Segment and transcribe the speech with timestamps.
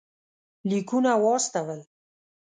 [0.69, 1.79] لیکونه واستول.